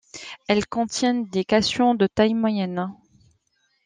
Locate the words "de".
1.93-2.07